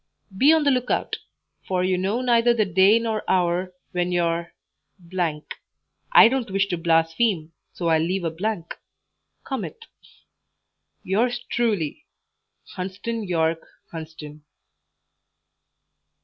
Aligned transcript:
"Be 0.35 0.51
on 0.51 0.63
the 0.63 0.71
look 0.71 0.89
out, 0.89 1.17
for 1.67 1.83
you 1.83 1.95
know 1.95 2.21
neither 2.21 2.55
the 2.55 2.65
day 2.65 2.97
nor 2.97 3.23
hour 3.29 3.71
when 3.91 4.11
your" 4.11 4.51
(I 6.11 6.27
don't 6.27 6.49
wish 6.49 6.65
to 6.69 6.77
blaspheme, 6.79 7.53
so 7.71 7.89
I'll 7.89 8.01
leave 8.01 8.23
a 8.23 8.31
blank) 8.31 8.77
cometh. 9.43 9.77
"Yours 11.03 11.37
truly, 11.51 12.07
"HUNSDEN 12.73 13.25
YORKE 13.25 13.63
HUNSDEN." 13.91 14.43